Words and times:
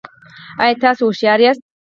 ایا 0.63 0.79
تاسو 0.83 1.01
هوښیار 1.07 1.39
یاست؟ 1.45 1.63